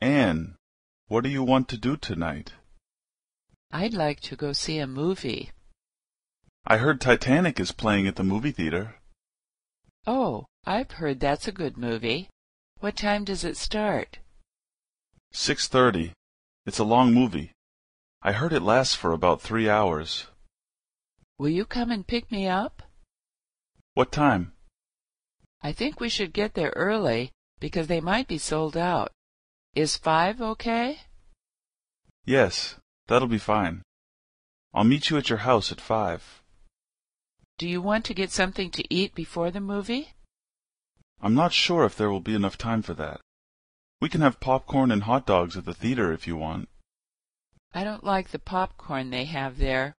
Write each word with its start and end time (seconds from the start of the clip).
Anne, 0.00 0.56
what 1.08 1.24
do 1.24 1.28
you 1.28 1.42
want 1.42 1.68
to 1.68 1.76
do 1.76 1.96
tonight? 1.96 2.52
I'd 3.70 3.92
like 3.92 4.20
to 4.20 4.36
go 4.36 4.52
see 4.52 4.78
a 4.78 4.86
movie. 4.86 5.50
I 6.66 6.78
heard 6.78 7.00
Titanic 7.00 7.60
is 7.60 7.72
playing 7.72 8.06
at 8.06 8.16
the 8.16 8.24
movie 8.24 8.50
theater. 8.50 8.96
Oh, 10.06 10.46
I've 10.64 10.92
heard 10.92 11.20
that's 11.20 11.46
a 11.46 11.52
good 11.52 11.76
movie. 11.76 12.28
What 12.78 12.96
time 12.96 13.24
does 13.24 13.44
it 13.44 13.58
start? 13.58 14.18
Six 15.32 15.68
thirty. 15.68 16.12
It's 16.64 16.78
a 16.78 16.84
long 16.84 17.12
movie. 17.12 17.52
I 18.22 18.32
heard 18.32 18.52
it 18.52 18.62
lasts 18.62 18.94
for 18.94 19.12
about 19.12 19.42
three 19.42 19.68
hours. 19.68 20.26
Will 21.38 21.50
you 21.50 21.64
come 21.64 21.90
and 21.90 22.06
pick 22.06 22.30
me 22.32 22.48
up? 22.48 22.82
What 23.94 24.12
time? 24.12 24.52
I 25.62 25.72
think 25.72 26.00
we 26.00 26.08
should 26.08 26.32
get 26.32 26.54
there 26.54 26.72
early 26.74 27.32
because 27.60 27.86
they 27.86 28.00
might 28.00 28.28
be 28.28 28.38
sold 28.38 28.76
out. 28.76 29.12
Is 29.74 29.96
five 29.96 30.40
okay? 30.40 31.00
Yes, 32.24 32.76
that'll 33.06 33.28
be 33.28 33.38
fine. 33.38 33.82
I'll 34.74 34.84
meet 34.84 35.10
you 35.10 35.16
at 35.16 35.28
your 35.28 35.38
house 35.38 35.70
at 35.70 35.80
five. 35.80 36.42
Do 37.56 37.68
you 37.68 37.80
want 37.80 38.04
to 38.06 38.14
get 38.14 38.32
something 38.32 38.70
to 38.72 38.84
eat 38.92 39.14
before 39.14 39.50
the 39.50 39.60
movie? 39.60 40.14
I'm 41.20 41.34
not 41.34 41.52
sure 41.52 41.84
if 41.84 41.96
there 41.96 42.10
will 42.10 42.20
be 42.20 42.34
enough 42.34 42.58
time 42.58 42.82
for 42.82 42.94
that. 42.94 43.20
We 44.00 44.08
can 44.08 44.22
have 44.22 44.40
popcorn 44.40 44.90
and 44.90 45.04
hot 45.04 45.26
dogs 45.26 45.56
at 45.56 45.66
the 45.66 45.74
theater 45.74 46.12
if 46.12 46.26
you 46.26 46.36
want. 46.36 46.68
I 47.72 47.84
don't 47.84 48.02
like 48.02 48.30
the 48.30 48.38
popcorn 48.38 49.10
they 49.10 49.26
have 49.26 49.58
there. 49.58 49.94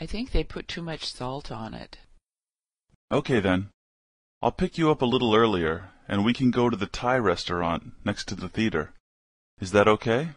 I 0.00 0.06
think 0.06 0.30
they 0.30 0.44
put 0.44 0.68
too 0.68 0.82
much 0.82 1.12
salt 1.12 1.52
on 1.52 1.74
it. 1.74 1.98
Okay 3.10 3.40
then. 3.40 3.68
I'll 4.40 4.52
pick 4.52 4.78
you 4.78 4.90
up 4.90 5.02
a 5.02 5.06
little 5.06 5.34
earlier, 5.34 5.90
and 6.08 6.24
we 6.24 6.32
can 6.32 6.50
go 6.50 6.70
to 6.70 6.76
the 6.76 6.86
Thai 6.86 7.18
restaurant 7.18 7.92
next 8.04 8.26
to 8.28 8.34
the 8.34 8.48
theater. 8.48 8.94
Is 9.60 9.72
that 9.72 9.88
okay? 9.88 10.30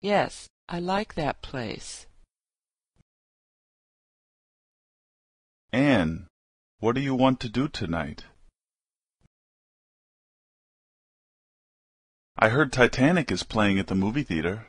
Yes, 0.00 0.48
I 0.68 0.78
like 0.78 1.14
that 1.14 1.42
place. 1.42 2.06
Anne, 5.72 6.26
what 6.80 6.94
do 6.94 7.00
you 7.00 7.14
want 7.14 7.40
to 7.40 7.48
do 7.48 7.68
tonight? 7.68 8.24
I 12.36 12.48
heard 12.48 12.72
Titanic 12.72 13.30
is 13.30 13.42
playing 13.42 13.78
at 13.78 13.86
the 13.86 13.94
movie 13.94 14.24
theater. 14.24 14.66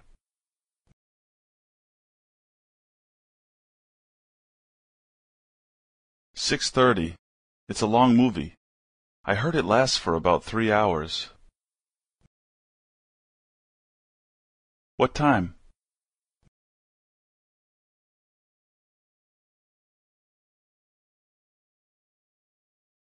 Six 6.36 6.70
thirty. 6.70 7.16
It's 7.68 7.82
a 7.82 7.88
long 7.88 8.16
movie. 8.16 8.56
I 9.26 9.36
heard 9.36 9.56
it 9.56 9.66
lasts 9.66 9.98
for 9.98 10.16
about 10.16 10.44
three 10.44 10.72
hours. 10.72 11.30
What 14.98 15.16
time? 15.16 15.56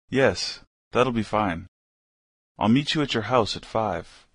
Yes, 0.10 0.62
that'll 0.94 1.12
be 1.12 1.24
fine. 1.24 1.68
I'll 2.58 2.70
meet 2.70 2.96
you 2.96 3.02
at 3.02 3.14
your 3.14 3.24
house 3.24 3.58
at 3.58 3.66
five. 3.66 4.26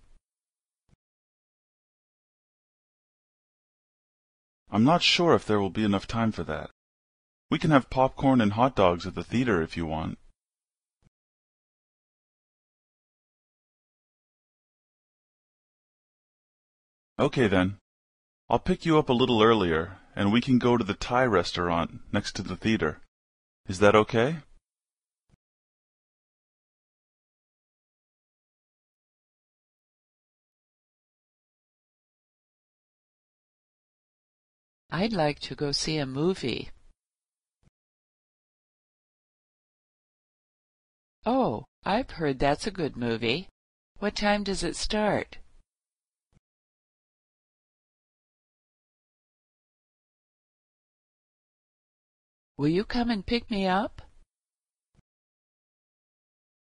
I'm 4.70 4.84
not 4.84 5.02
sure 5.02 5.34
if 5.34 5.46
there 5.46 5.58
will 5.58 5.70
be 5.70 5.84
enough 5.84 6.06
time 6.06 6.32
for 6.32 6.44
that. 6.44 6.70
We 7.50 7.58
can 7.58 7.70
have 7.70 7.90
popcorn 7.90 8.40
and 8.40 8.52
hot 8.52 8.76
dogs 8.76 9.06
at 9.06 9.14
the 9.16 9.24
theater 9.24 9.62
if 9.62 9.76
you 9.76 9.86
want. 9.86 10.19
Okay 17.20 17.48
then. 17.48 17.76
I'll 18.48 18.58
pick 18.58 18.86
you 18.86 18.98
up 18.98 19.10
a 19.10 19.12
little 19.12 19.42
earlier, 19.42 19.98
and 20.16 20.32
we 20.32 20.40
can 20.40 20.58
go 20.58 20.78
to 20.78 20.84
the 20.84 20.94
Thai 20.94 21.26
restaurant 21.26 22.00
next 22.10 22.32
to 22.36 22.42
the 22.42 22.56
theater. 22.56 23.02
Is 23.68 23.78
that 23.80 23.94
okay? 23.94 24.38
I'd 34.90 35.12
like 35.12 35.40
to 35.40 35.54
go 35.54 35.72
see 35.72 35.98
a 35.98 36.06
movie. 36.06 36.70
Oh, 41.26 41.66
I've 41.84 42.12
heard 42.12 42.38
that's 42.38 42.66
a 42.66 42.70
good 42.70 42.96
movie. 42.96 43.48
What 43.98 44.16
time 44.16 44.42
does 44.42 44.64
it 44.64 44.74
start? 44.74 45.36
Will 52.60 52.68
you 52.68 52.84
come 52.84 53.08
and 53.08 53.24
pick 53.24 53.50
me 53.50 53.66
up? 53.66 54.02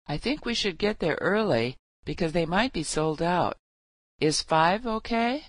I 0.09 0.17
think 0.19 0.45
we 0.45 0.53
should 0.53 0.79
get 0.79 0.99
there 0.99 1.17
early 1.21 1.77
because 2.05 2.33
they 2.33 2.45
might 2.45 2.73
be 2.73 2.83
sold 2.83 3.23
out. 3.23 3.57
Is 4.19 4.43
five 4.43 4.85
okay? 4.85 5.45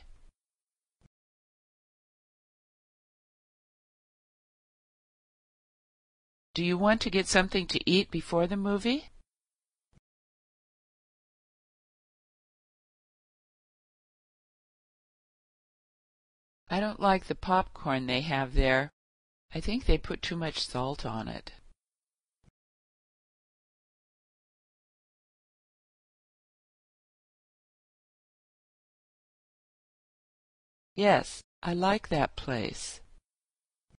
Do 6.54 6.64
you 6.64 6.78
want 6.78 7.02
to 7.02 7.10
get 7.10 7.28
something 7.28 7.66
to 7.66 7.90
eat 7.90 8.12
before 8.12 8.46
the 8.46 8.58
movie? 8.58 9.10
I 16.70 16.80
don't 16.80 17.00
like 17.00 17.26
the 17.26 17.34
popcorn 17.34 18.06
they 18.06 18.22
have 18.22 18.54
there. 18.54 18.92
I 19.54 19.60
think 19.60 19.86
they 19.86 19.98
put 19.98 20.22
too 20.22 20.36
much 20.36 20.60
salt 20.60 21.06
on 21.06 21.28
it. 21.28 21.54
Yes, 30.96 31.44
I 31.62 31.74
like 31.74 32.10
that 32.10 32.36
place. 32.36 33.02